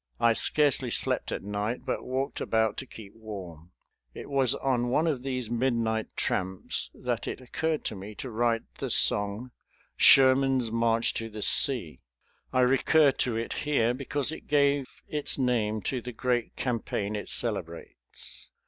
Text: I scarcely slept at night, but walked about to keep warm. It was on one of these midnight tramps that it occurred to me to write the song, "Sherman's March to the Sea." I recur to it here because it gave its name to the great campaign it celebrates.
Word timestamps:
I 0.19 0.33
scarcely 0.33 0.89
slept 0.89 1.31
at 1.31 1.43
night, 1.43 1.85
but 1.85 2.03
walked 2.03 2.41
about 2.41 2.75
to 2.77 2.87
keep 2.87 3.13
warm. 3.15 3.69
It 4.15 4.31
was 4.31 4.55
on 4.55 4.89
one 4.89 5.05
of 5.05 5.21
these 5.21 5.51
midnight 5.51 6.07
tramps 6.15 6.89
that 6.95 7.27
it 7.27 7.39
occurred 7.39 7.85
to 7.85 7.95
me 7.95 8.15
to 8.15 8.31
write 8.31 8.63
the 8.79 8.89
song, 8.89 9.51
"Sherman's 9.95 10.71
March 10.71 11.13
to 11.13 11.29
the 11.29 11.43
Sea." 11.43 11.99
I 12.51 12.61
recur 12.61 13.11
to 13.11 13.35
it 13.35 13.53
here 13.53 13.93
because 13.93 14.31
it 14.31 14.47
gave 14.47 14.87
its 15.07 15.37
name 15.37 15.81
to 15.83 16.01
the 16.01 16.13
great 16.13 16.55
campaign 16.55 17.15
it 17.15 17.29
celebrates. 17.29 18.49